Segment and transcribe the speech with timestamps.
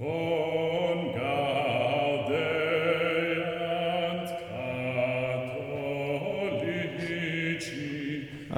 [0.00, 0.08] All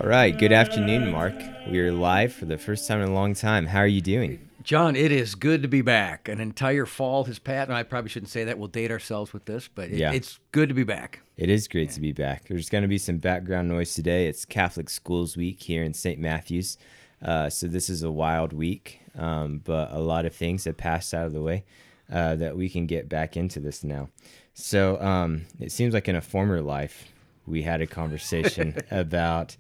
[0.05, 0.39] right.
[0.39, 1.35] Good afternoon, Mark.
[1.69, 3.67] We are live for the first time in a long time.
[3.67, 4.49] How are you doing?
[4.63, 6.29] John, it is good to be back.
[6.29, 7.69] An entire fall has passed.
[7.69, 8.57] And I probably shouldn't say that.
[8.57, 10.13] We'll date ourselves with this, but it, Yeah.
[10.13, 11.23] it's good to be back.
[11.37, 12.47] It is great to be back.
[12.47, 14.29] There's going to be some background noise today.
[14.29, 16.21] It's Catholic Schools Week here in St.
[16.21, 16.79] Matthews.
[17.23, 21.15] Uh, so this is a wild week, um, but a lot of things have passed
[21.15, 21.65] out of the way
[22.13, 24.09] uh, that we can get back into this now.
[24.55, 27.13] So um, it seems like in a former life,
[27.47, 29.57] we had a conversation about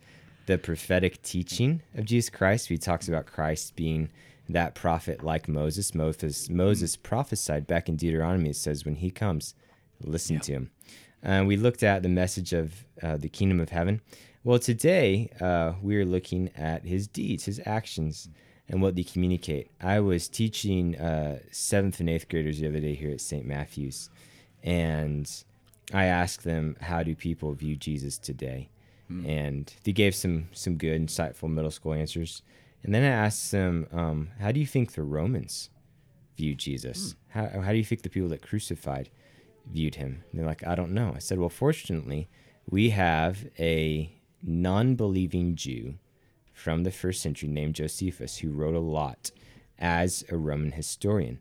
[0.47, 2.69] the prophetic teaching of Jesus Christ.
[2.69, 4.11] He talks about Christ being
[4.49, 5.95] that prophet like Moses.
[5.95, 8.51] Moses, Moses prophesied back in Deuteronomy.
[8.51, 9.55] It says, when he comes,
[10.03, 10.71] listen to him.
[11.23, 14.01] And we looked at the message of uh, the kingdom of heaven.
[14.45, 18.29] Well, today uh, we're looking at his deeds, his actions,
[18.69, 19.71] and what they communicate.
[19.81, 23.47] I was teaching uh, seventh and eighth graders the other day here at St.
[23.47, 24.11] Matthew's,
[24.65, 25.31] and
[25.95, 28.69] I asked them, "How do people view Jesus today?"
[29.29, 32.43] And they gave some some good, insightful middle school answers.
[32.83, 35.71] And then I asked them, um, "How do you think the Romans
[36.37, 37.15] viewed Jesus?
[37.29, 39.09] How, how do you think the people that crucified
[39.71, 42.29] viewed him?" And they're like, "I don't know." I said, "Well, fortunately,
[42.69, 44.11] we have a
[44.43, 45.95] non-believing Jew
[46.53, 49.31] from the first century named Josephus who wrote a lot
[49.79, 51.41] as a Roman historian,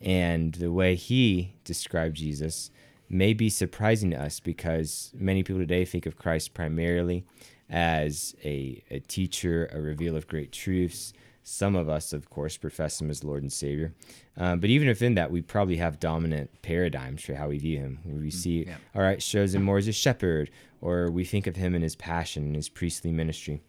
[0.00, 2.70] and the way he described Jesus."
[3.10, 7.24] may be surprising to us because many people today think of Christ primarily
[7.68, 11.12] as a, a teacher, a reveal of great truths.
[11.42, 13.92] Some of us, of course, profess him as Lord and Savior.
[14.36, 17.98] Um, but even within that, we probably have dominant paradigms for how we view him.
[18.04, 18.76] We see, yeah.
[18.94, 21.96] all right, shows him more as a shepherd, or we think of him in his
[21.96, 23.62] passion and his priestly ministry.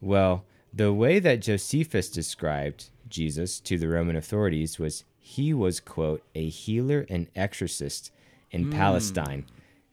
[0.00, 6.22] Well, the way that Josephus described Jesus to the Roman authorities was he was, quote,
[6.34, 8.10] a healer and exorcist
[8.50, 8.72] in hmm.
[8.72, 9.46] Palestine,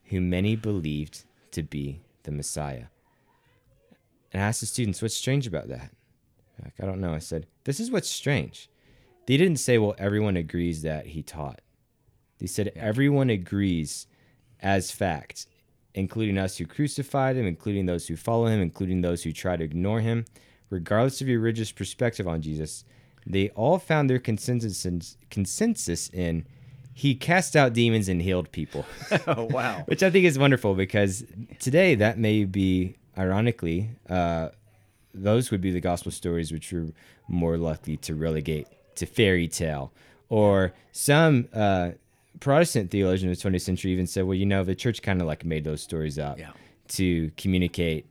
[0.06, 2.86] who many believed to be the Messiah.
[4.34, 5.92] And I asked the students, what's strange about that?
[6.64, 7.14] Like, I don't know.
[7.14, 8.70] I said, this is what's strange.
[9.26, 11.62] They didn't say, well, everyone agrees that he taught.
[12.40, 14.08] They said, everyone agrees
[14.62, 15.48] as fact,
[15.94, 19.64] including us who crucified him, including those who follow him, including those who try to
[19.64, 20.26] ignore him.
[20.70, 22.86] Regardless of your religious perspective on Jesus,
[23.26, 26.46] they all found their consensus in, consensus in
[26.94, 28.86] he cast out demons and healed people.
[29.28, 29.84] Oh, wow.
[29.86, 31.24] Which I think is wonderful because
[31.60, 34.50] today that may be, ironically, uh,
[35.14, 36.92] those would be the gospel stories which we're
[37.28, 39.92] more likely to relegate to fairy tale.
[40.30, 41.92] Or some uh,
[42.40, 45.28] Protestant theologian of the 20th century even said, well, you know, the church kind of
[45.28, 46.52] like made those stories up Yeah.
[46.90, 48.06] to communicate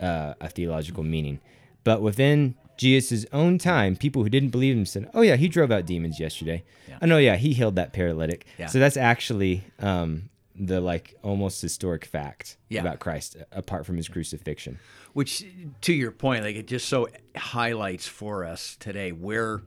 [0.00, 1.40] uh, a theological meaning.
[1.84, 5.70] But within Jesus' own time, people who didn't believe him said, "Oh yeah, he drove
[5.70, 6.62] out demons yesterday.
[6.88, 6.98] Yeah.
[7.00, 8.66] I know, yeah, he healed that paralytic." Yeah.
[8.66, 12.80] So that's actually um, the like almost historic fact Yeah.
[12.80, 14.78] about Christ, apart from his crucifixion.
[15.12, 15.44] Which,
[15.82, 19.60] to your point, like it just so highlights for us today where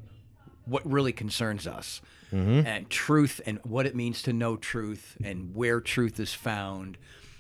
[0.65, 2.01] what really concerns us
[2.33, 6.97] and truth and what it means to know truth and where truth is found.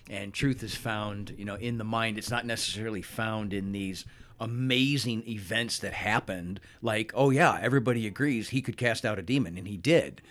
[0.09, 2.17] And truth is found, you know, in the mind.
[2.17, 4.05] It's not necessarily found in these
[4.39, 6.59] amazing events that happened.
[6.81, 10.21] Like, oh yeah, everybody agrees he could cast out a demon, and he did.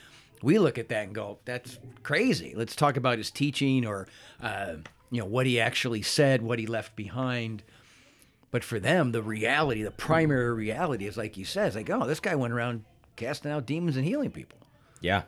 [0.43, 4.07] We look at that and go, "That's crazy." Let's talk about his teaching, or
[4.43, 4.75] uh,
[5.11, 7.63] you know, what he actually said, what he left behind.
[8.51, 12.21] But for them, the reality, the primary reality is like you said, like, oh, this
[12.21, 12.85] guy went around
[13.17, 14.59] casting out demons and healing people.
[15.01, 15.23] Yeah.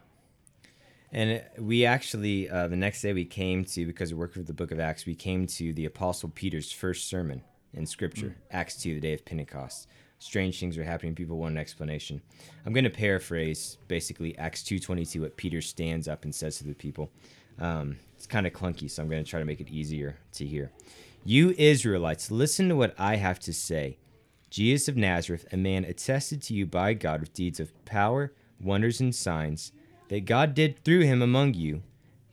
[1.12, 4.53] And we actually, uh, the next day we came to, because we worked with the
[4.53, 7.43] book of Acts, we came to the Apostle Peter's first sermon
[7.73, 9.89] in Scripture, Acts 2, the day of Pentecost.
[10.19, 11.15] Strange things are happening.
[11.15, 12.21] People want an explanation.
[12.65, 16.75] I'm going to paraphrase basically Acts 2.22, what Peter stands up and says to the
[16.75, 17.11] people.
[17.61, 20.47] Um, it's kind of clunky, so I'm going to try to make it easier to
[20.47, 20.73] hear.
[21.25, 23.99] You Israelites, listen to what I have to say.
[24.54, 29.00] Jesus of Nazareth, a man attested to you by God with deeds of power, wonders,
[29.00, 29.72] and signs
[30.10, 31.82] that God did through him among you,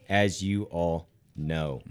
[0.07, 1.81] as you all know.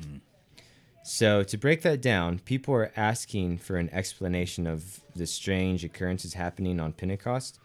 [1.03, 6.35] So, to break that down, people are asking for an explanation of the strange occurrences
[6.35, 7.59] happening on Pentecost.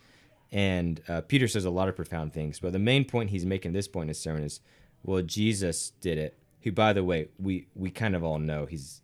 [0.52, 3.74] And uh, Peter says a lot of profound things, but the main point he's making
[3.74, 4.60] this point in his sermon is,
[5.04, 6.36] well, Jesus did it.
[6.62, 9.04] Who, by the way, we we kind of all know he's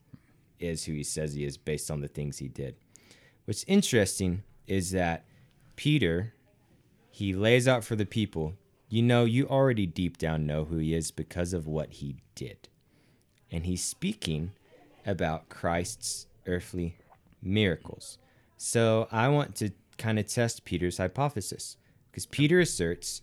[0.59, 2.73] is who he says he is based on the things he did.
[3.45, 5.25] What's interesting is that
[5.75, 6.33] Peter,
[7.09, 8.53] he lays out for the people,
[8.89, 12.69] you know, you already deep down know who he is because of what he did.
[13.51, 14.51] And he's speaking
[15.05, 16.97] about Christ's earthly
[17.41, 18.17] miracles.
[18.57, 21.77] So I want to kind of test Peter's hypothesis
[22.11, 23.21] because Peter asserts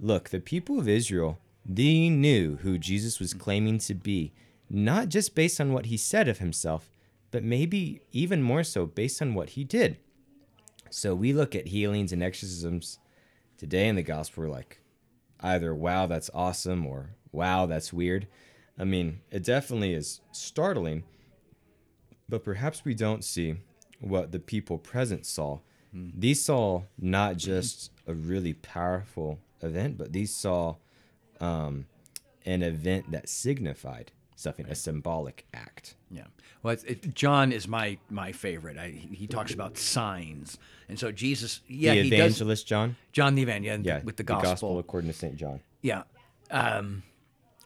[0.00, 4.32] Look, the people of Israel, they knew who Jesus was claiming to be,
[4.68, 6.91] not just based on what he said of himself,
[7.32, 9.96] but maybe even more so based on what he did.
[10.90, 12.98] So we look at healings and exorcisms
[13.56, 14.80] today in the gospel, we're like,
[15.40, 18.28] either wow, that's awesome, or wow, that's weird.
[18.78, 21.04] I mean, it definitely is startling,
[22.28, 23.56] but perhaps we don't see
[24.00, 25.60] what the people present saw.
[25.94, 30.76] These saw not just a really powerful event, but these saw
[31.40, 31.86] um,
[32.46, 34.10] an event that signified
[34.42, 35.94] something, a symbolic act.
[36.10, 36.24] Yeah.
[36.62, 38.76] Well, it, John is my my favorite.
[38.78, 40.58] I, he talks about signs,
[40.88, 42.18] and so Jesus, yeah, the he does.
[42.18, 44.42] evangelist John, John the Evangelist, yeah, with the gospel.
[44.42, 45.60] the gospel, according to Saint John.
[45.80, 46.02] Yeah.
[46.50, 47.02] Um,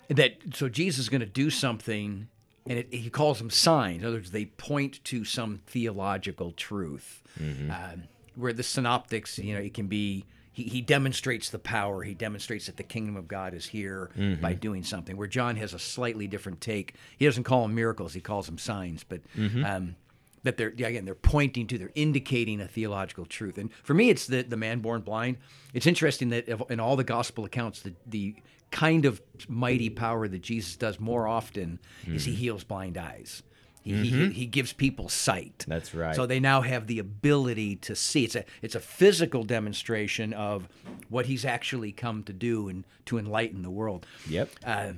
[0.09, 2.29] that so Jesus is going to do something,
[2.67, 4.03] and it, he calls them signs.
[4.03, 7.23] In other words, they point to some theological truth.
[7.39, 10.25] Um, where the synoptics, you know, it can be.
[10.57, 12.03] He, he demonstrates the power.
[12.03, 14.41] He demonstrates that the kingdom of God is here mm-hmm.
[14.41, 15.15] by doing something.
[15.15, 16.95] Where John has a slightly different take.
[17.19, 18.15] He doesn't call them miracles.
[18.15, 19.05] He calls them signs.
[19.05, 19.63] But mm-hmm.
[19.63, 19.97] um,
[20.45, 23.59] that they're yeah, again they're pointing to, they're indicating a theological truth.
[23.59, 25.37] And for me, it's the the man born blind.
[25.75, 28.37] It's interesting that in all the gospel accounts, the the
[28.71, 32.41] kind of mighty power that Jesus does more often is he mm-hmm.
[32.41, 33.43] heals blind eyes.
[33.87, 35.65] He, he, he gives people sight.
[35.69, 36.17] That's right.
[36.17, 38.25] So they now have the ability to see.
[38.25, 40.69] It's a it's a physical demonstration of
[41.09, 44.05] what he's actually come to do and to enlighten the world.
[44.29, 44.51] Yep.
[44.65, 44.93] Uh,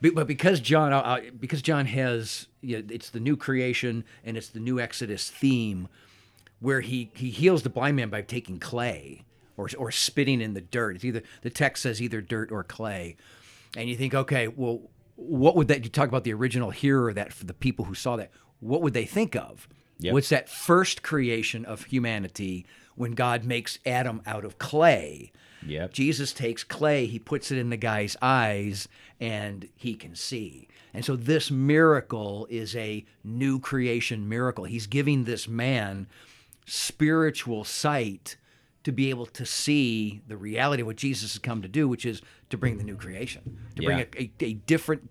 [0.00, 4.36] but because John, uh, uh, because John has, you know, it's the new creation and
[4.36, 5.88] it's the new Exodus theme,
[6.58, 9.22] where he he heals the blind man by taking clay
[9.56, 10.96] or or spitting in the dirt.
[10.96, 13.16] It's either the text says either dirt or clay,
[13.76, 14.82] and you think, okay, well,
[15.18, 15.82] what would that?
[15.82, 18.30] You talk about the original hearer that for the people who saw that,
[18.60, 19.68] what would they think of?
[19.98, 20.12] Yep.
[20.12, 25.32] What's that first creation of humanity when God makes Adam out of clay?
[25.66, 25.92] Yep.
[25.92, 28.86] Jesus takes clay, he puts it in the guy's eyes,
[29.18, 30.68] and he can see.
[30.94, 34.64] And so this miracle is a new creation miracle.
[34.64, 36.06] He's giving this man
[36.64, 38.36] spiritual sight
[38.88, 42.06] to be able to see the reality of what Jesus has come to do, which
[42.06, 45.10] is to bring the new creation, to bring a, a, a different,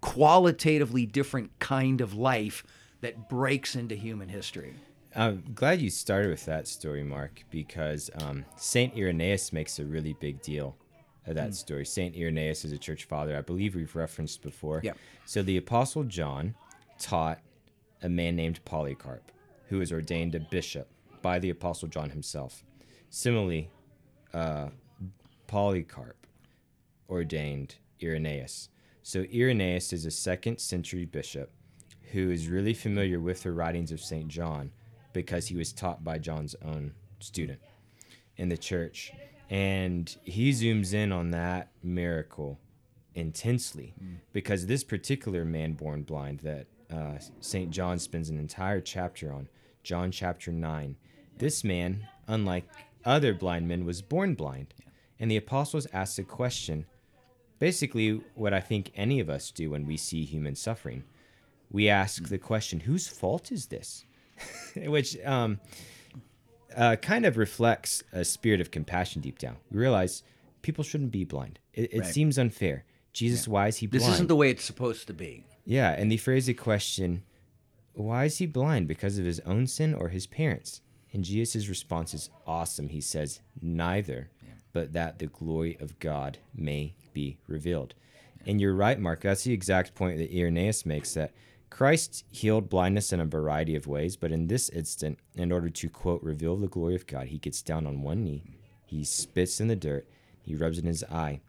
[0.00, 2.64] qualitatively different kind of life
[3.00, 4.74] that breaks into human history.
[5.14, 10.14] I'm glad you started with that story, Mark, because um, Saint Irenaeus makes a really
[10.14, 10.74] big deal
[11.24, 11.86] of that story.
[11.86, 14.80] Saint Irenaeus is a church father, I believe we've referenced before.
[14.82, 14.94] Yeah.
[15.24, 16.56] So the Apostle John
[16.98, 17.38] taught
[18.02, 19.30] a man named Polycarp,
[19.68, 20.88] who was ordained a bishop
[21.22, 22.64] by the Apostle John himself.
[23.10, 23.70] Similarly,
[24.34, 24.68] uh,
[25.46, 26.26] Polycarp
[27.08, 28.68] ordained Irenaeus.
[29.02, 31.50] So Irenaeus is a second century bishop
[32.12, 34.28] who is really familiar with the writings of St.
[34.28, 34.70] John
[35.12, 37.60] because he was taught by John's own student
[38.36, 39.12] in the church.
[39.50, 42.58] And he zooms in on that miracle
[43.14, 43.94] intensely
[44.32, 47.70] because this particular man born blind that uh, St.
[47.70, 49.48] John spends an entire chapter on,
[49.82, 50.96] John chapter 9,
[51.38, 52.68] this man, unlike
[53.08, 54.74] other blind men, was born blind.
[55.18, 56.86] And the apostles asked a question
[57.58, 61.02] basically what I think any of us do when we see human suffering.
[61.70, 64.04] We ask the question, whose fault is this?
[64.76, 65.58] Which um,
[66.76, 69.56] uh, kind of reflects a spirit of compassion deep down.
[69.70, 70.22] We realize
[70.62, 71.58] people shouldn't be blind.
[71.74, 72.14] It, it Right.
[72.14, 72.84] seems unfair.
[73.12, 74.04] Jesus, why is he blind?
[74.04, 75.44] This isn't the way it's supposed to be.
[75.64, 77.22] Yeah, and they phrase the question,
[77.94, 78.86] why is he blind?
[78.86, 80.80] Because of his own sin or his parents?
[81.12, 82.88] And Jesus' response is awesome.
[82.88, 84.30] He says, neither,
[84.72, 87.94] but that the glory of God may be revealed.
[88.46, 89.22] And you're right, Mark.
[89.22, 91.32] That's the exact point that Irenaeus makes that
[91.70, 95.88] Christ healed blindness in a variety of ways, but in this instant, in order to,
[95.88, 98.42] quote, reveal the glory of God, he gets down on one knee,
[98.86, 100.08] he spits in the dirt,
[100.42, 101.40] he rubs it in his eye,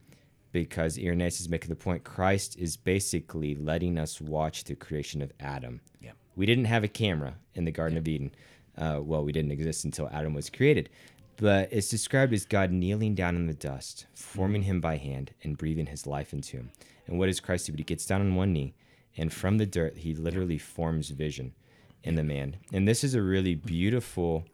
[0.51, 5.31] because Irenaeus is making the point Christ is basically letting us watch the creation of
[5.39, 5.79] Adam.
[6.01, 6.11] Yeah.
[6.35, 8.31] We didn't have a camera in the Garden of Eden.
[8.79, 10.89] Uh, well, we didn't exist until Adam was created.
[11.37, 15.57] But it's described as God kneeling down in the dust, forming him by hand, and
[15.57, 16.71] breathing his life into him.
[17.07, 17.71] And what does Christ do?
[17.71, 18.73] But he gets down on one knee,
[19.15, 21.53] and from the dirt, he literally forms vision
[22.03, 22.57] in the man.
[22.73, 24.45] And this is a really beautiful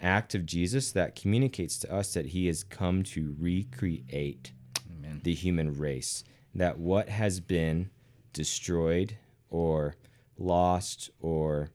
[0.00, 4.52] act of Jesus that communicates to us that he has come to recreate
[4.88, 5.20] Amen.
[5.24, 6.24] the human race.
[6.54, 7.90] That what has been
[8.32, 9.16] destroyed
[9.50, 9.96] or
[10.38, 11.70] lost or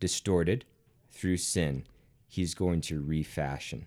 [0.00, 0.64] distorted
[1.22, 1.84] through sin,
[2.26, 3.86] he's going to refashion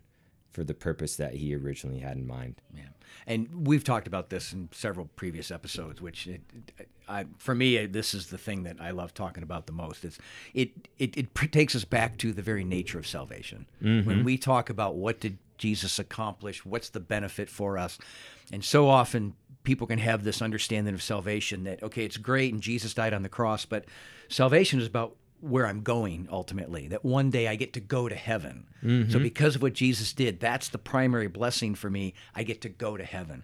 [0.54, 2.62] for the purpose that he originally had in mind.
[2.74, 2.84] Yeah,
[3.28, 6.02] and we've talked about this in several previous episodes.
[6.02, 6.42] Which, it,
[6.80, 10.06] it- I, for me, this is the thing that I love talking about the most.
[10.06, 10.18] It's
[10.54, 13.66] it it, it takes us back to the very nature of salvation.
[13.84, 14.08] Mm-hmm.
[14.08, 17.98] When we talk about what did Jesus accomplish, What's the benefit for us?
[18.52, 22.62] And so often people can have this understanding of salvation that, okay, it's great and
[22.62, 23.84] Jesus died on the cross, but
[24.30, 28.16] salvation is about where I'm going ultimately, that one day I get to go to
[28.16, 28.66] heaven.
[28.84, 29.12] Mm-hmm.
[29.12, 32.14] So, because of what Jesus did, that's the primary blessing for me.
[32.34, 33.44] I get to go to heaven.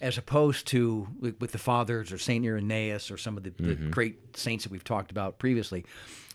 [0.00, 2.44] As opposed to with the fathers or St.
[2.44, 3.68] Irenaeus or some of the, mm-hmm.
[3.68, 5.84] the great saints that we've talked about previously,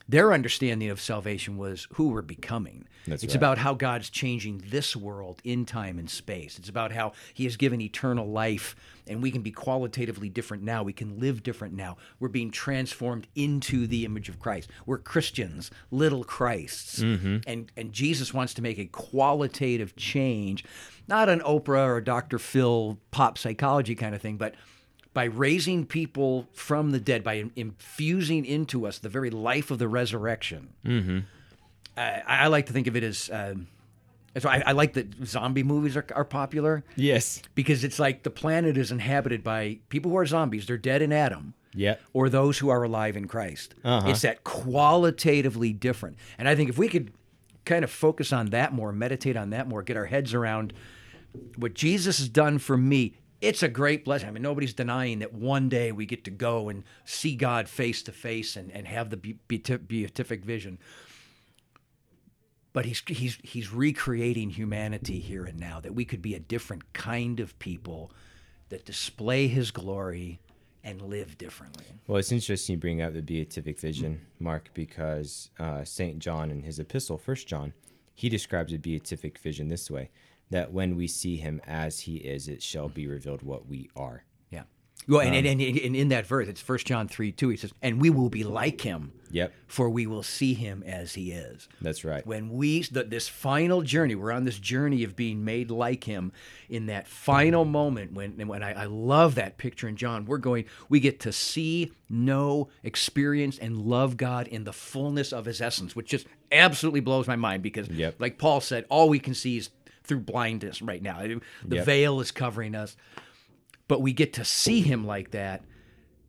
[0.10, 2.88] their understanding of salvation was who we're becoming.
[3.06, 3.38] That's it's right.
[3.38, 6.58] about how God's changing this world in time and space.
[6.58, 10.84] It's about how He has given eternal life, and we can be qualitatively different now.
[10.84, 11.98] We can live different now.
[12.20, 14.70] We're being transformed into the image of Christ.
[14.86, 17.38] We're Christians, little Christs, mm-hmm.
[17.48, 20.64] and and Jesus wants to make a qualitative change,
[21.08, 22.40] not an Oprah or Dr.
[22.40, 24.56] Phil pop psychology kind of thing, but
[25.18, 29.88] by raising people from the dead, by infusing into us the very life of the
[29.88, 30.70] resurrection.
[30.86, 31.20] Mm-hmm.
[31.98, 33.28] I, I, like to think of it as.
[33.34, 33.66] Um,
[34.38, 36.84] so I, I, like that zombie movies are, are popular.
[36.96, 40.68] Yes, because it's like the planet is inhabited by people who are zombies.
[40.68, 41.56] They're dead in Adam.
[41.74, 41.96] Yeah.
[42.14, 43.74] Or those who are alive in Christ.
[43.84, 44.12] Uh-huh.
[44.12, 46.18] It's that qualitatively different.
[46.38, 47.12] And I think if we could
[47.66, 50.74] kind of focus on that more, meditate on that more, get our heads around
[51.56, 54.28] what Jesus has done for me, it's a great blessing.
[54.28, 58.02] I mean, nobody's denying that one day we get to go and see God face
[58.04, 60.80] to face and, and have the beatific vision.
[62.74, 66.94] But he's, he's, he's recreating humanity here and now, that we could be a different
[66.94, 68.12] kind of people
[68.70, 70.40] that display his glory
[70.84, 71.86] and live differently.
[72.08, 76.20] Well, it's interesting you bring up the beatific vision, Mark, because uh, St.
[76.20, 77.74] John in his epistle, First John,
[78.16, 80.10] he describes a beatific vision this way
[80.50, 84.24] that when we see him as he is, it shall be revealed what we are.
[84.50, 84.64] Yeah.
[85.08, 87.58] Well, and, um, and, and, and, in that verse, it's First John 3 2, he
[87.58, 89.14] says, and we will be like him.
[89.30, 89.54] Yep.
[89.68, 91.68] For we will see him as he is.
[91.82, 92.26] That's right.
[92.26, 96.32] When we, the, this final journey, we're on this journey of being made like him
[96.70, 100.66] in that final moment when, when I, I love that picture in John, we're going,
[100.88, 105.94] we get to see, know, experience, and love God in the fullness of his essence,
[105.94, 108.16] which just absolutely blows my mind because, yep.
[108.20, 109.70] like Paul said, all we can see is
[110.08, 111.22] through blindness right now.
[111.22, 111.86] The yep.
[111.86, 112.96] veil is covering us.
[113.88, 115.64] But we get to see him like that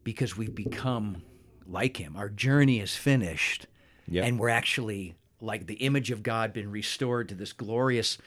[0.04, 1.22] because we've become
[1.66, 2.16] like him.
[2.16, 3.66] Our journey is finished.
[4.08, 4.24] Yep.
[4.24, 8.18] And we're actually like the image of God been restored to this glorious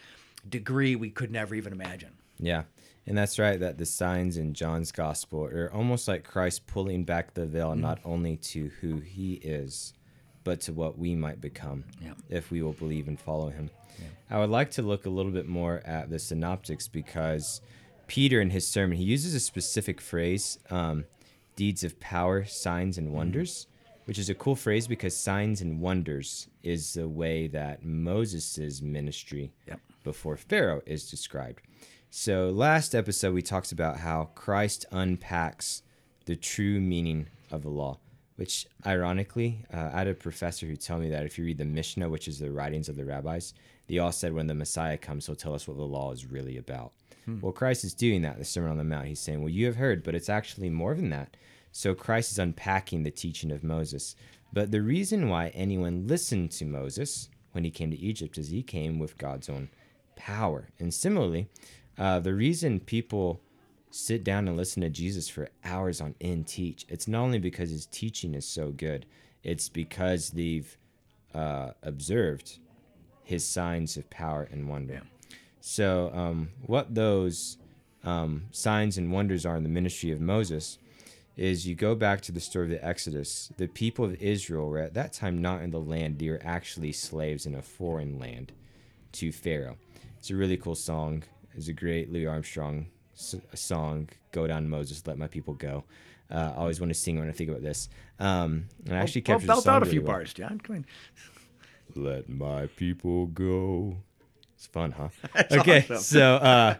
[0.48, 2.13] degree we could never even imagine.
[2.39, 2.63] Yeah.
[3.08, 7.34] And that's right, that the signs in John's gospel are almost like Christ pulling back
[7.34, 7.81] the veil, mm-hmm.
[7.81, 9.93] not only to who he is,
[10.43, 12.13] but to what we might become yeah.
[12.29, 13.70] if we will believe and follow him.
[14.32, 17.60] I would like to look a little bit more at the synoptics because
[18.08, 21.04] Peter, in his sermon, he uses a specific phrase, um,
[21.58, 23.18] deeds of power, signs, and mm-hmm.
[23.18, 24.04] wonders, mm-hmm.
[24.06, 29.52] which is a cool phrase because signs and wonders is the way that Moses' ministry
[29.68, 29.82] yep.
[30.06, 31.62] before Pharaoh is described.
[32.10, 35.84] So, last episode, we talked about how Christ unpacks
[36.26, 38.00] the true meaning of the law
[38.38, 41.66] which ironically, uh, I had a professor who told me that if you read the
[41.66, 43.54] Mishnah, which is the writings of the rabbis,
[43.88, 46.58] they all said when the Messiah comes, he'll tell us what the law is really
[46.58, 46.94] about.
[47.26, 47.40] Hmm.
[47.42, 49.08] Well, Christ is doing that, the Sermon on the Mount.
[49.08, 51.36] He's saying, Well, you have heard, but it's actually more than that.
[51.72, 54.16] So Christ is unpacking the teaching of Moses.
[54.54, 58.64] But the reason why anyone listened to Moses when he came to Egypt is he
[58.64, 59.70] came with God's own
[60.16, 60.70] power.
[60.80, 61.48] And similarly,
[61.98, 63.42] uh, the reason people
[63.90, 66.86] sit down and listen to Jesus for hours on end teach.
[66.90, 69.06] It's not only because his teaching is so good,
[69.44, 70.78] it's because they've
[71.34, 72.60] uh, observed
[73.32, 74.96] his signs of power and wonder.
[74.96, 75.36] Yeah.
[75.62, 77.58] So, um, what those
[78.04, 80.78] um, signs and wonders are in the ministry of Moses
[81.38, 83.52] is you go back to the story of the Exodus.
[83.56, 86.92] The people of Israel were at that time not in the land, they were actually
[86.92, 88.52] slaves in a foreign land
[89.14, 89.78] to Pharaoh.
[90.20, 91.24] It's a really cool song.
[91.56, 95.86] It's a great Louis Armstrong song, "Go Down Moses, Let My People Go."
[96.30, 97.90] Uh, I always want to sing when I think about this.
[98.20, 100.14] Um, and I actually well, captured well, belt out a few well.
[100.14, 100.60] bars, John.
[100.60, 100.86] Come on.
[101.95, 103.98] Let my people go.
[104.55, 105.10] It's fun, huh?
[105.51, 105.98] okay, awesome.
[105.98, 106.75] so uh,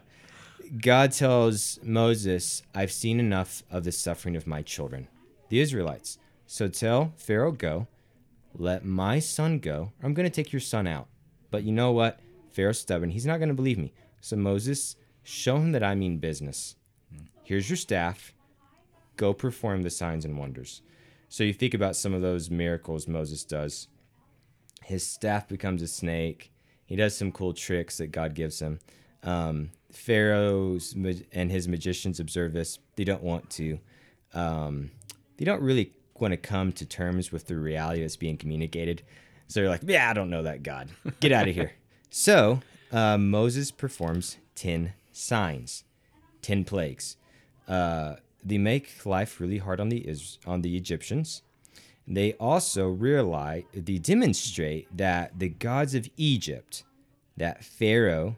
[0.80, 5.08] God tells Moses, "I've seen enough of the suffering of my children,
[5.50, 6.18] the Israelites.
[6.46, 7.88] So tell Pharaoh, go.
[8.54, 9.94] Let my son go.
[10.04, 11.08] I'm going to take your son out.
[11.52, 12.20] But you know what?
[12.50, 13.12] Pharaoh's stubborn.
[13.12, 13.94] He's not going to believe me.
[14.20, 16.76] So Moses Show him that I mean business.
[17.44, 18.34] Here's your staff.
[19.18, 20.82] Go perform the signs and wonders.
[21.30, 23.88] So you think about some of those miracles Moses does.
[24.92, 26.52] His staff becomes a snake.
[26.86, 28.80] He does some cool tricks that God gives him.
[29.24, 30.94] Um, Pharaoh's
[31.32, 32.80] and his magicians observe this.
[32.98, 33.80] They don't want to.
[34.34, 34.92] Um,
[35.38, 39.04] they don't really want to come to terms with the reality that's being communicated.
[39.48, 40.90] So they're like, "Yeah, I don't know that God.
[41.20, 41.72] Get out of here."
[42.14, 42.60] So
[42.92, 45.86] uh, Moses performs 10 signs,
[46.42, 47.16] 10 plagues.
[47.70, 51.42] Uh, they make life really hard on the Is- on the Egyptians.
[52.14, 56.84] They also realize they demonstrate that the gods of Egypt,
[57.38, 58.36] that Pharaoh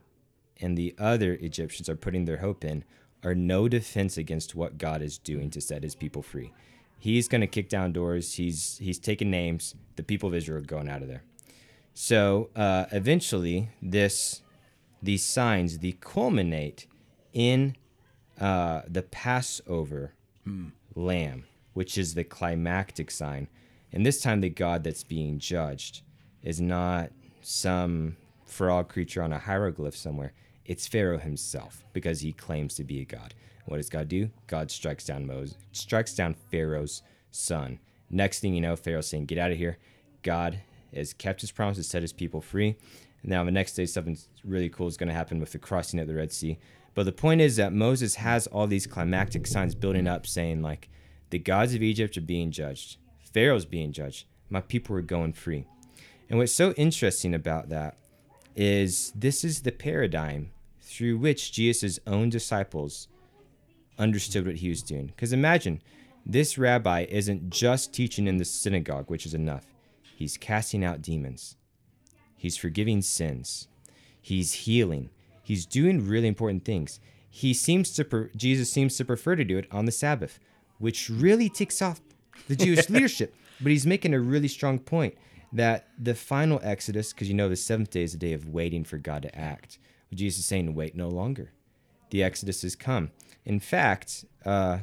[0.62, 2.84] and the other Egyptians are putting their hope in,
[3.24, 6.54] are no defense against what God is doing to set His people free.
[7.00, 8.36] He's going to kick down doors.
[8.36, 9.74] He's he's taking names.
[9.96, 11.24] The people of Israel are going out of there.
[11.96, 14.44] So uh, eventually, this
[15.02, 16.86] these signs they culminate
[17.34, 17.76] in
[18.40, 20.14] uh, the Passover
[20.94, 23.48] lamb, which is the climactic sign.
[23.94, 26.02] And this time, the God that's being judged
[26.42, 30.34] is not some frog creature on a hieroglyph somewhere.
[30.66, 33.34] It's Pharaoh himself because he claims to be a god.
[33.66, 34.30] What does God do?
[34.48, 37.80] God strikes down Moses, strikes down Pharaoh's son.
[38.10, 39.78] Next thing you know, Pharaoh's saying, "Get out of here."
[40.22, 40.60] God
[40.94, 42.76] has kept his promise to set his people free.
[43.24, 46.08] Now, the next day, something really cool is going to happen with the crossing of
[46.08, 46.58] the Red Sea.
[46.94, 50.90] But the point is that Moses has all these climactic signs building up, saying, like,
[51.30, 52.98] the gods of Egypt are being judged,
[53.34, 55.66] Pharaoh's being judged, my people are going free.
[56.30, 57.98] And what's so interesting about that
[58.56, 63.08] is this is the paradigm through which Jesus' own disciples
[63.98, 65.08] understood what he was doing.
[65.08, 65.82] Because imagine,
[66.26, 69.66] this rabbi isn't just teaching in the synagogue, which is enough.
[70.16, 71.58] He's casting out demons.
[72.38, 73.68] He's forgiving sins.
[74.22, 75.10] He's healing.
[75.44, 77.00] He's doing really important things.
[77.30, 80.40] He seems to pre- Jesus seems to prefer to do it on the Sabbath,
[80.78, 82.00] which really ticks off
[82.48, 83.36] the Jewish leadership.
[83.62, 85.16] But he's making a really strong point
[85.52, 88.84] that the final Exodus, because you know the seventh day is a day of waiting
[88.84, 89.78] for God to act.
[90.14, 91.52] Jesus is saying, wait no longer.
[92.10, 93.12] The Exodus has come.
[93.46, 94.80] In fact, uh,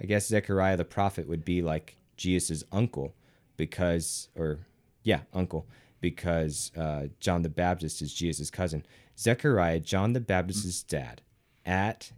[0.00, 3.14] I guess Zechariah the prophet would be like Jesus' uncle
[3.56, 4.60] because, or
[5.02, 5.66] yeah, uncle,
[6.00, 8.84] because uh, John the Baptist is Jesus' cousin.
[9.18, 11.22] Zechariah, John the Baptist's dad,
[11.64, 12.12] at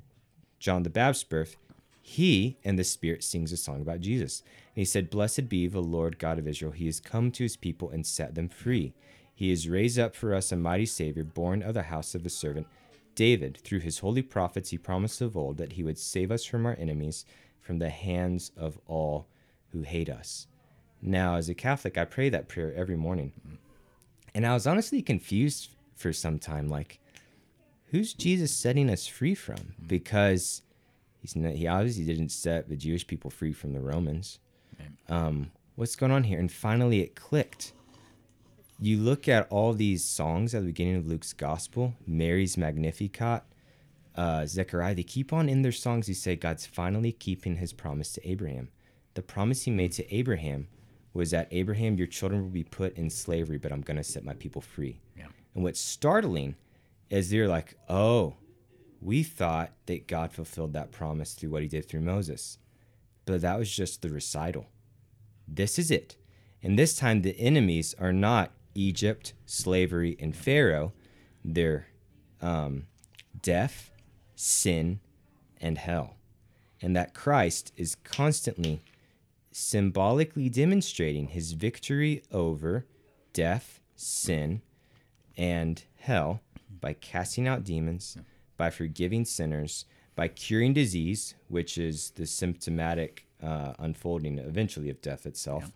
[0.58, 1.56] John the Baptist's birth,
[2.08, 4.44] he and the Spirit sings a song about Jesus.
[4.76, 6.70] And he said, Blessed be the Lord God of Israel.
[6.70, 8.94] He has come to his people and set them free.
[9.34, 12.30] He has raised up for us a mighty Savior, born of the house of the
[12.30, 12.68] servant
[13.16, 13.58] David.
[13.58, 16.76] Through his holy prophets, he promised of old that he would save us from our
[16.78, 17.26] enemies,
[17.60, 19.26] from the hands of all
[19.72, 20.46] who hate us.
[21.02, 23.32] Now, as a Catholic, I pray that prayer every morning.
[24.32, 27.00] And I was honestly confused for some time like,
[27.86, 29.74] who's Jesus setting us free from?
[29.84, 30.62] Because
[31.32, 34.38] he's not, he obviously didn't set the Jewish people free from the Romans.
[35.08, 36.38] Um, what's going on here?
[36.38, 37.72] And finally, it clicked.
[38.78, 43.42] You look at all these songs at the beginning of Luke's gospel, Mary's Magnificat,
[44.14, 48.12] uh, Zechariah, they keep on in their songs, You say God's finally keeping his promise
[48.12, 48.68] to Abraham.
[49.14, 50.68] The promise he made to Abraham
[51.14, 54.24] was that Abraham, your children will be put in slavery, but I'm going to set
[54.24, 55.00] my people free.
[55.16, 55.28] Yeah.
[55.54, 56.56] And what's startling
[57.08, 58.34] is they're like, oh,
[59.00, 62.58] we thought that God fulfilled that promise through what he did through Moses.
[63.24, 64.66] But that was just the recital.
[65.48, 66.16] This is it.
[66.62, 70.92] And this time, the enemies are not Egypt, slavery, and Pharaoh.
[71.44, 71.88] They're
[72.40, 72.86] um,
[73.40, 73.90] death,
[74.34, 75.00] sin,
[75.60, 76.16] and hell.
[76.82, 78.82] And that Christ is constantly
[79.50, 82.84] symbolically demonstrating his victory over
[83.32, 84.60] death, sin,
[85.36, 86.40] and hell
[86.80, 88.18] by casting out demons,
[88.56, 95.26] by forgiving sinners, by curing disease, which is the symptomatic uh, unfolding eventually of death
[95.26, 95.70] itself.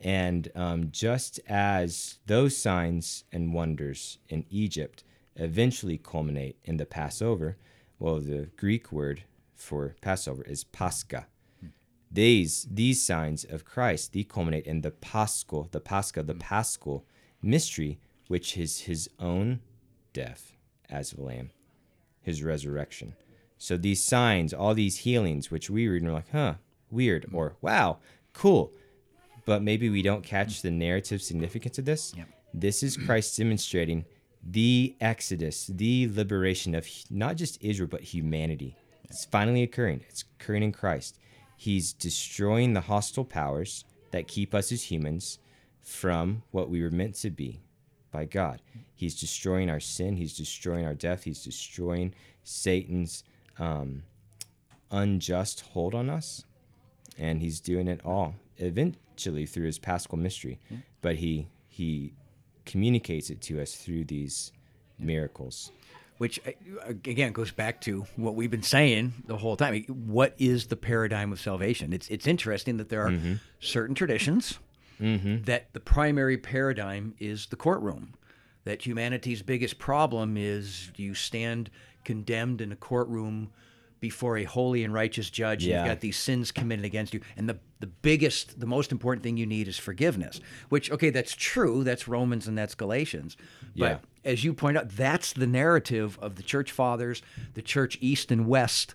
[0.00, 5.04] And um, just as those signs and wonders in Egypt
[5.36, 7.56] eventually culminate in the Passover,
[7.98, 9.22] well, the Greek word
[9.54, 11.26] for Passover is Pascha.
[12.10, 17.06] These these signs of Christ they culminate in the Paschal, the Pascha, the Paschal
[17.40, 19.60] mystery, which is his own
[20.12, 20.52] death
[20.90, 21.52] as a lamb,
[22.22, 23.14] his resurrection.
[23.58, 26.54] So these signs, all these healings, which we read and we're like, huh,
[26.90, 27.98] weird, or wow,
[28.32, 28.72] cool.
[29.44, 32.12] But maybe we don't catch the narrative significance of this.
[32.16, 32.28] Yep.
[32.54, 34.04] This is Christ demonstrating
[34.44, 38.76] the exodus, the liberation of not just Israel, but humanity.
[39.04, 40.02] It's finally occurring.
[40.08, 41.18] It's occurring in Christ.
[41.56, 45.38] He's destroying the hostile powers that keep us as humans
[45.80, 47.60] from what we were meant to be
[48.12, 48.60] by God.
[48.94, 50.16] He's destroying our sin.
[50.16, 51.24] He's destroying our death.
[51.24, 53.24] He's destroying Satan's
[53.58, 54.04] um,
[54.90, 56.44] unjust hold on us.
[57.18, 60.58] And he's doing it all eventually through his paschal mystery.
[61.00, 62.12] But he he
[62.64, 64.52] communicates it to us through these
[64.98, 65.72] miracles.
[66.18, 66.52] which uh,
[66.88, 69.82] again goes back to what we've been saying the whole time.
[69.88, 71.92] What is the paradigm of salvation?
[71.92, 73.14] It's it's interesting that there are
[73.58, 74.58] certain traditions
[75.02, 75.42] Mm-hmm.
[75.42, 78.14] that the primary paradigm is the courtroom.
[78.64, 81.70] that humanity's biggest problem is you stand
[82.04, 83.50] condemned in a courtroom
[84.00, 85.64] before a holy and righteous judge.
[85.64, 85.78] Yeah.
[85.78, 87.20] And you've got these sins committed against you.
[87.36, 91.34] And the, the biggest, the most important thing you need is forgiveness, which, okay, that's
[91.34, 91.84] true.
[91.84, 93.36] That's Romans and that's Galatians.
[93.76, 97.22] But as you point out, that's the narrative of the church fathers,
[97.54, 98.94] the church east and west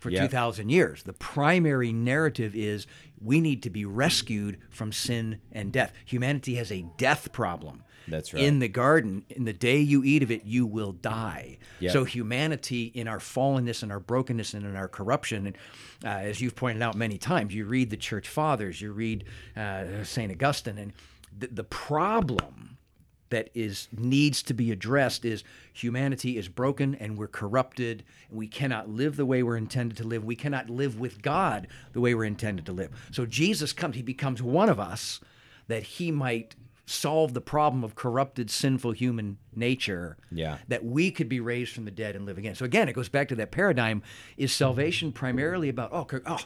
[0.00, 0.22] for Yep.
[0.30, 1.02] 2,000 years.
[1.04, 2.86] The primary narrative is
[3.20, 5.92] we need to be rescued from sin and death.
[6.06, 7.84] Humanity has a death problem.
[8.08, 8.42] That's right.
[8.42, 11.58] In the garden, in the day you eat of it, you will die.
[11.80, 11.92] Yep.
[11.92, 15.56] So humanity, in our fallenness and our brokenness and in our corruption, and
[16.04, 19.24] uh, as you've pointed out many times, you read the church fathers, you read
[19.56, 20.92] uh, Saint Augustine, and
[21.38, 22.69] the, the problem
[23.30, 28.04] that is needs to be addressed is humanity is broken and we're corrupted.
[28.28, 30.24] And we cannot live the way we're intended to live.
[30.24, 32.90] We cannot live with god the way we're intended to live.
[33.12, 35.20] So jesus comes he becomes one of us
[35.68, 40.58] that he might solve the problem of corrupted sinful human nature Yeah.
[40.66, 42.56] that we could be raised from the dead and live again.
[42.56, 44.02] So again it goes back to that paradigm.
[44.36, 46.44] Is salvation primarily about oh, oh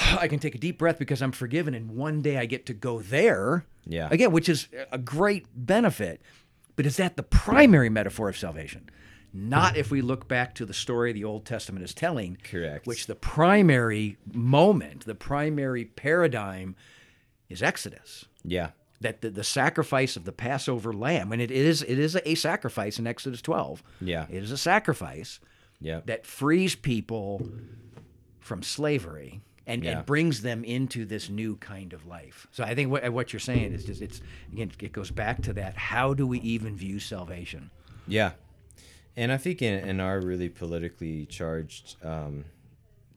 [0.18, 2.74] I can take a deep breath because I'm forgiven, and one day I get to
[2.74, 3.64] go there.
[3.86, 4.08] Yeah.
[4.10, 6.20] Again, which is a great benefit,
[6.76, 8.88] but is that the primary metaphor of salvation?
[9.32, 12.36] Not if we look back to the story the Old Testament is telling.
[12.42, 12.86] Correct.
[12.86, 16.74] Which the primary moment, the primary paradigm
[17.48, 18.24] is Exodus.
[18.44, 18.70] Yeah.
[19.00, 22.98] That the, the sacrifice of the Passover lamb, and it is it is a sacrifice
[22.98, 23.82] in Exodus 12.
[24.00, 24.26] Yeah.
[24.30, 25.38] It is a sacrifice
[25.80, 26.00] Yeah.
[26.06, 27.48] that frees people
[28.40, 29.98] from slavery and, Yeah.
[29.98, 32.46] and brings them into this new kind of life.
[32.50, 34.20] So I think what, what you're saying is just it's
[34.52, 35.76] again it goes back to that.
[35.76, 37.70] How do we even view salvation?
[38.06, 38.32] Yeah,
[39.16, 42.44] and I think in, in our really politically charged um,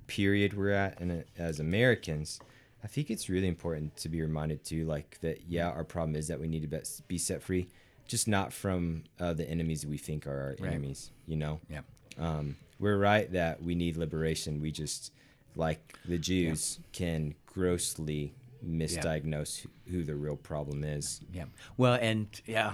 [0.08, 2.40] period we're at, and as Americans,
[2.84, 5.42] I think it's really important to be reminded too, like that.
[5.48, 7.68] Yeah, our problem is that we need to be- set free,
[8.08, 10.72] just not from uh, the enemies that we think are our Right.
[10.72, 11.12] enemies.
[11.26, 11.82] You know, Yeah.
[12.20, 14.62] um, we're right that we need liberation.
[14.62, 15.12] We just,
[15.56, 18.34] like the Jews, can grossly
[18.66, 21.22] misdiagnose who- who the real problem is.
[21.34, 21.46] Yeah.
[21.78, 22.74] Well, and yeah,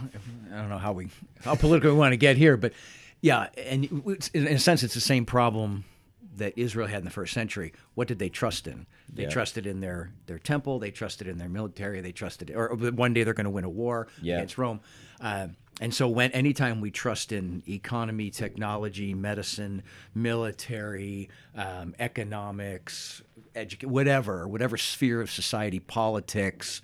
[0.53, 1.09] I don't know how we
[1.43, 2.73] how political we want to get here, but
[3.21, 3.85] yeah, and
[4.33, 5.83] in a sense, it's the same problem
[6.37, 7.73] that Israel had in the first century.
[7.95, 8.85] What did they trust in?
[9.11, 9.29] They Yeah.
[9.29, 10.79] trusted in their their temple.
[10.79, 11.99] They trusted in their military.
[12.01, 14.35] They trusted, or one day they're going to win a war Yeah.
[14.37, 14.79] against Rome.
[15.19, 23.21] Uh, and so, when anytime we trust in economy, technology, medicine, military, um, economics,
[23.55, 26.81] education, whatever, whatever sphere of society, politics,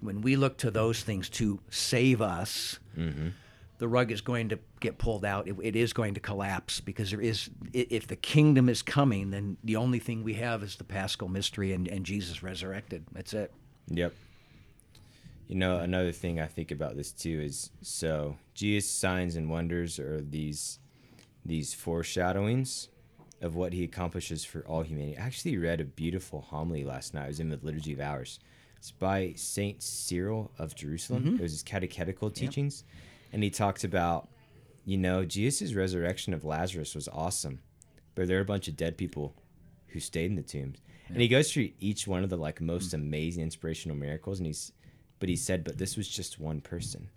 [0.00, 2.78] when we look to those things to save us,
[3.78, 5.48] the rug is going to get pulled out.
[5.48, 9.56] It, it is going to collapse because there is, if the kingdom is coming, then
[9.64, 13.04] the only thing we have is the Paschal mystery and, and Jesus resurrected.
[13.12, 13.52] That's it.
[13.88, 14.12] Yep.
[15.48, 19.98] You know, another thing I think about this too is so Jesus' signs and wonders
[19.98, 20.78] are these
[21.44, 22.88] these foreshadowings
[23.40, 25.16] of what he accomplishes for all humanity.
[25.16, 27.24] I actually read a beautiful homily last night.
[27.24, 28.40] It was in the Liturgy of Hours.
[28.76, 31.24] It's by Saint Cyril of Jerusalem.
[31.24, 31.36] Mm-hmm.
[31.36, 32.84] It was his catechetical teachings,
[33.32, 34.28] and he talks about,
[34.84, 37.60] you know, Jesus' resurrection of Lazarus was awesome,
[38.14, 39.34] but there are a bunch of dead people
[39.88, 40.82] who stayed in the tombs.
[41.08, 42.94] And he goes through each one of the like most mm.
[42.94, 44.72] amazing inspirational miracles and he's
[45.18, 47.08] but he said but this was just one person.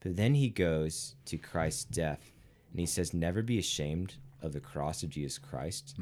[0.00, 2.32] But then he goes to Christ's death
[2.70, 5.96] and he says never be ashamed of the cross of Jesus Christ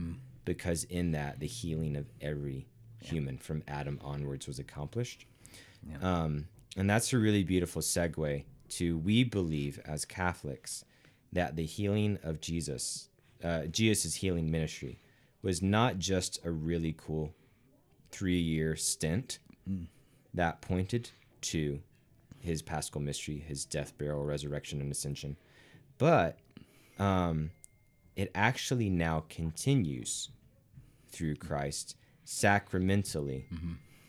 [0.44, 2.66] because in that the healing of every
[3.00, 5.26] human from Adam onwards was accomplished.
[6.02, 10.84] Um, and that's a really beautiful segue to we believe as Catholics
[11.32, 13.08] that the healing of Jesus,
[13.42, 14.98] uh, Jesus' healing ministry,
[15.42, 17.32] was not just a really cool
[18.10, 19.38] three year stint
[20.32, 21.10] that pointed
[21.44, 21.80] to
[22.40, 25.36] his paschal mystery, his death, burial, resurrection, and ascension,
[25.98, 26.38] but
[26.98, 27.50] um,
[28.16, 30.28] it actually now continues
[31.10, 33.46] through Christ sacramentally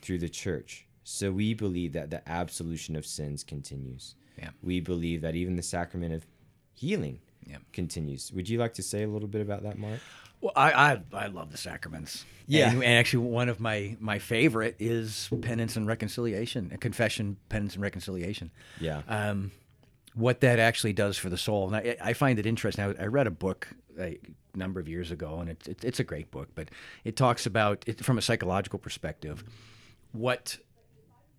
[0.02, 0.86] through the church.
[1.04, 4.14] So we believe that the absolution of sins continues.
[4.38, 4.50] Yeah.
[4.62, 6.26] We believe that even the sacrament of
[6.74, 7.58] healing Yeah.
[7.72, 8.32] continues.
[8.32, 10.00] Would you like to say a little bit about that, Mark?
[10.40, 12.24] Well, I, I, I love the sacraments.
[12.46, 12.70] Yeah.
[12.70, 17.82] And, and actually, one of my, my favorite is penance and reconciliation, confession, penance, and
[17.82, 18.50] reconciliation.
[18.80, 19.02] Yeah.
[19.08, 19.50] um,
[20.16, 21.66] what that actually does for the soul.
[21.66, 22.84] And I, I find it interesting.
[22.84, 23.68] I, I read a book
[23.98, 24.18] a
[24.54, 26.70] number of years ago, and it, it, it's a great book, but
[27.04, 29.44] it talks about it from a psychological perspective.
[30.12, 30.58] What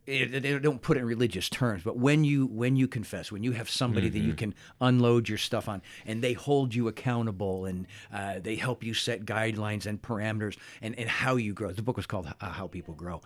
[0.07, 3.43] it, they don't put it in religious terms, but when you when you confess, when
[3.43, 7.65] you have somebody that you can unload your stuff on, and they hold you accountable,
[7.65, 11.71] and uh, they help you set guidelines and parameters, and, and how you grow.
[11.71, 13.21] The book was called uh, "How People Grow."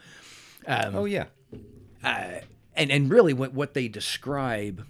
[0.95, 1.25] oh yeah.
[2.03, 4.85] and and really what what they describe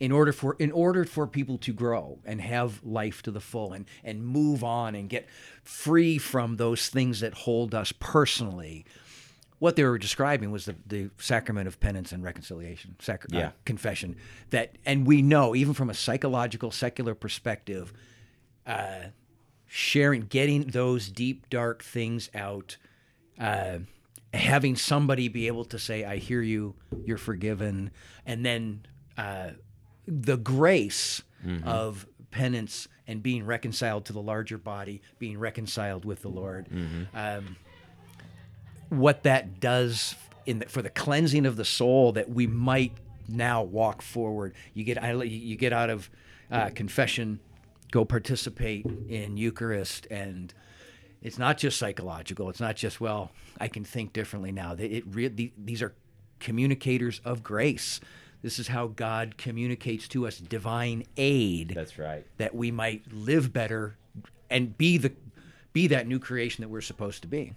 [0.00, 3.72] in order for in order for people to grow and have life to the full
[3.72, 5.28] and and move on and get
[5.62, 8.84] free from those things that hold us personally
[9.58, 14.16] what they were describing was the, the sacrament of penance and reconciliation sacra- uh, confession
[14.50, 17.92] that and we know even from a psychological secular perspective
[18.66, 19.04] uh,
[19.66, 22.76] sharing getting those deep dark things out
[23.38, 23.78] uh,
[24.34, 27.90] having somebody be able to say i hear you you're forgiven
[28.26, 28.84] and then
[29.16, 29.50] uh,
[30.06, 31.22] the grace
[31.64, 36.66] of penance and being reconciled to the larger body being reconciled with the lord.
[37.14, 37.56] Um,
[38.90, 40.14] what that does
[40.46, 42.92] in the, for the cleansing of the soul that we might
[43.28, 44.54] now walk forward.
[44.74, 46.10] You get you get out of
[46.50, 47.40] uh, confession,
[47.90, 50.52] go participate in Eucharist, and
[51.22, 52.48] it's not just psychological.
[52.48, 54.74] It's not just well, I can think differently now.
[54.78, 55.94] It re- these are
[56.40, 58.00] communicators of grace.
[58.40, 62.24] This is how God communicates to us divine aid That's right.
[62.38, 63.96] that we might live better
[64.48, 65.12] and be the
[65.72, 67.52] be that new creation that we're supposed to be.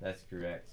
[0.00, 0.70] That's correct.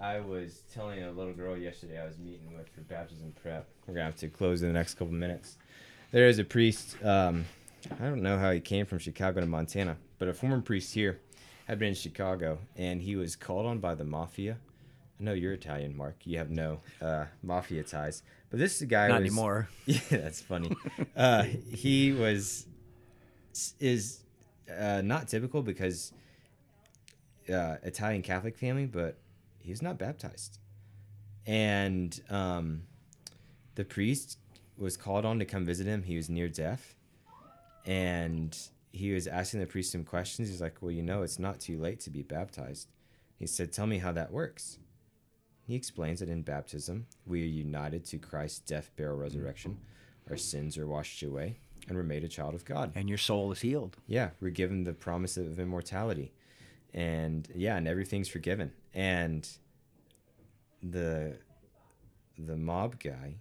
[0.00, 3.68] I was telling a little girl yesterday I was meeting with for baptism prep.
[3.86, 5.56] We're gonna have to close in the next couple minutes.
[6.10, 6.96] There is a priest.
[7.04, 7.44] Um,
[8.00, 11.20] I don't know how he came from Chicago to Montana, but a former priest here
[11.66, 14.56] had been in Chicago, and he was called on by the mafia.
[15.20, 16.16] I know you're Italian, Mark.
[16.24, 19.08] You have no uh, mafia ties, but this is a guy.
[19.08, 19.68] Not was- anymore.
[19.86, 20.74] Yeah, that's funny.
[21.16, 22.66] uh, he was
[23.78, 24.24] is
[24.76, 26.12] uh, not typical because
[27.52, 29.18] uh, Italian Catholic family, but
[29.58, 30.58] he's not baptized.
[31.46, 32.82] And um,
[33.74, 34.38] the priest
[34.76, 36.02] was called on to come visit him.
[36.02, 36.96] He was near death,
[37.84, 38.56] and
[38.92, 40.48] he was asking the priest some questions.
[40.48, 42.88] He's like, "Well, you know, it's not too late to be baptized."
[43.38, 44.78] He said, "Tell me how that works."
[45.66, 49.78] He explains that in baptism, we are united to Christ's death, burial, resurrection.
[50.28, 52.92] Our sins are washed away, and we're made a child of God.
[52.94, 53.96] And your soul is healed.
[54.06, 56.32] Yeah, we're given the promise of immortality.
[56.94, 58.72] And yeah, and everything's forgiven.
[58.94, 59.46] And
[60.82, 61.38] the
[62.38, 63.36] the mob guy,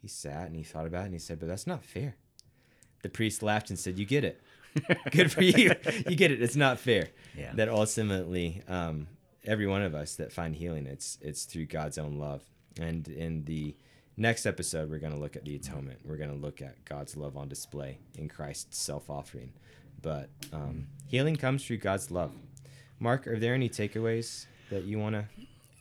[0.00, 2.16] he sat and he thought about it and he said, But that's not fair.
[3.02, 4.42] The priest laughed and said, You get it.
[5.10, 5.72] Good for you.
[6.08, 6.42] You get it.
[6.42, 7.08] It's not fair.
[7.36, 7.52] Yeah.
[7.54, 9.08] That ultimately, um,
[9.44, 12.42] every one of us that find healing, it's it's through God's own love.
[12.80, 13.74] And in the
[14.16, 16.00] next episode, we're going to look at the atonement.
[16.04, 19.52] We're going to look at God's love on display in Christ's self-offering.
[20.00, 22.32] But um, healing comes through God's love.
[23.00, 25.24] Mark, are there any takeaways that you want to?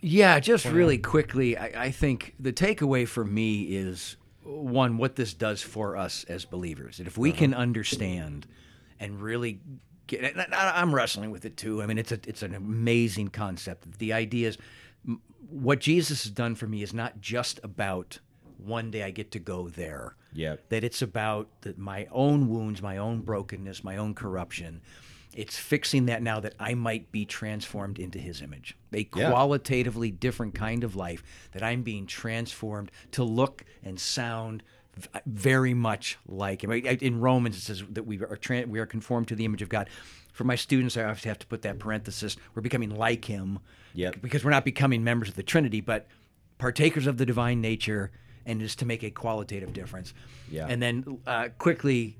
[0.02, 5.34] Yeah, just really quickly, I, I think the takeaway for me is one, what this
[5.34, 6.98] does for us as believers.
[6.98, 7.64] That if we can uh-huh.
[7.64, 8.48] understand
[9.00, 9.60] and really
[10.06, 11.82] get, and I- I'm wrestling with it too.
[11.82, 14.00] I mean, it's a, it's an amazing concept.
[14.00, 14.58] The idea is
[15.50, 18.20] what Jesus has done for me is not just about
[18.58, 20.70] one day I get to go there Yep.
[20.70, 24.82] that it's about the, my own wounds, my own brokenness, my own corruption.
[25.38, 28.76] It's fixing that now that I might be transformed into his image.
[28.92, 29.30] A Yeah.
[29.30, 34.64] qualitatively different kind of life that I'm being transformed to look and sound
[35.28, 36.72] very much like him.
[36.72, 39.70] In Romans, it says that we are tran we are conformed to the image of
[39.70, 39.90] God.
[40.34, 42.36] For my students, I obviously have to put that parenthesis.
[42.56, 43.60] We're becoming like him.
[43.94, 44.22] Yep.
[44.24, 46.08] Because we're not becoming members of the Trinity, but
[46.58, 48.12] partakers of the divine nature,
[48.44, 50.16] and is to make a qualitative difference.
[50.50, 50.66] Yeah.
[50.68, 52.18] And then uh, quickly,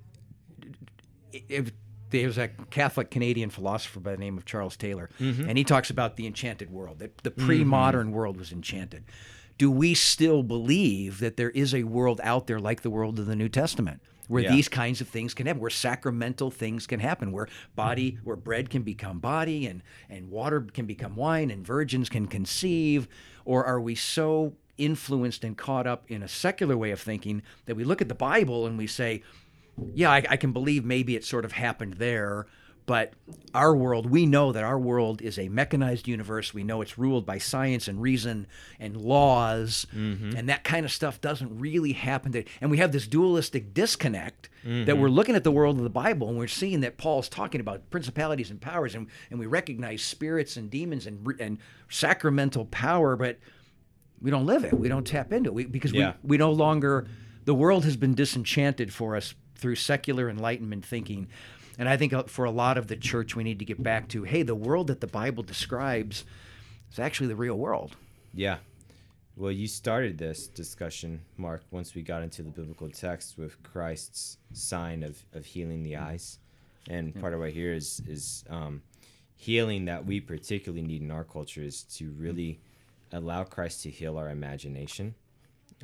[1.32, 1.72] if
[2.10, 5.48] there's a Catholic Canadian philosopher by the name of Charles Taylor, mm-hmm.
[5.48, 7.46] and he talks about the enchanted world, that the mm-hmm.
[7.46, 9.04] pre modern world was enchanted.
[9.58, 13.26] Do we still believe that there is a world out there like the world of
[13.26, 14.02] the New Testament?
[14.28, 14.52] Where Yeah.
[14.52, 18.26] these kinds of things can happen, where sacramental things can happen, where body, mm-hmm.
[18.26, 23.08] where bread can become body and, and water can become wine and virgins can conceive?
[23.46, 27.76] Or are we so influenced and caught up in a secular way of thinking that
[27.76, 29.24] we look at the Bible and we say,
[29.94, 32.48] yeah, I, I can believe maybe it sort of happened there,
[32.88, 33.14] but
[33.54, 36.54] our world, we know that our world is a mechanized universe.
[36.54, 38.48] We know it's ruled by science and reason
[38.80, 40.38] and laws, mm-hmm.
[40.38, 42.32] and that kind of stuff doesn't really happen.
[42.32, 45.02] To, and we have this dualistic disconnect that mm-hmm.
[45.02, 47.90] we're looking at the world of the Bible and we're seeing that Paul's talking about
[47.90, 51.58] principalities and powers, and, and we recognize spirits and demons and, and
[51.90, 53.38] sacramental power, but
[54.22, 54.74] we don't live it.
[54.74, 56.14] We don't tap into it we, because Yeah.
[56.24, 57.06] we, we no longer,
[57.44, 61.28] the world has been disenchanted for us through secular enlightenment thinking.
[61.78, 64.08] And I think uh, for a lot of the church, we need to get back
[64.10, 66.26] to hey, the world that the Bible describes
[66.92, 67.96] is actually the real world.
[68.34, 68.58] Yeah.
[69.36, 74.38] Well, you started this discussion, Mark, once we got into the biblical text with Christ's
[74.54, 76.40] sign of, of healing the eyes.
[76.90, 78.82] And part of what here is is um,
[79.36, 82.60] healing that we particularly need in our culture is to really
[83.12, 85.14] allow Christ to heal our imagination.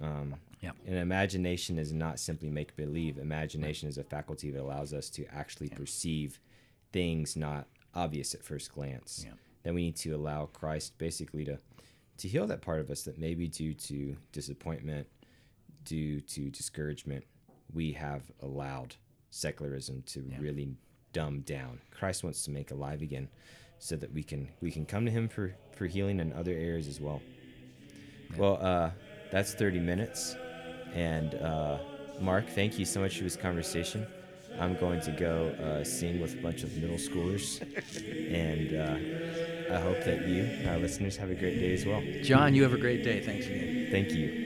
[0.01, 0.75] Um, Yep.
[0.87, 3.17] And imagination is not simply make believe.
[3.17, 6.39] Imagination is a faculty that allows us to actually perceive
[6.93, 9.23] things not obvious at first glance.
[9.25, 9.33] Yeah.
[9.63, 11.59] Then we need to allow Christ basically to
[12.17, 15.07] to heal that part of us that maybe due to disappointment,
[15.83, 17.25] due to discouragement,
[17.73, 18.95] we have allowed
[19.31, 20.37] secularism to Yeah.
[20.39, 20.77] really
[21.11, 21.81] dumb down.
[21.91, 23.27] Christ wants to make alive again
[23.79, 26.87] so that we can we can come to him for for healing in other areas
[26.87, 27.21] as well.
[28.37, 28.91] Well, uh,
[29.31, 30.35] that's 30 minutes.
[30.93, 31.77] And uh,
[32.19, 34.05] Mark, thank you so much for this conversation.
[34.59, 37.59] I'm going to go uh, sing with a bunch of middle schoolers.
[38.31, 42.03] and uh, I hope that you, our listeners, have a great day as well.
[42.21, 43.19] John, you have a great day.
[43.21, 43.87] Thanks again.
[43.89, 44.42] Thank you.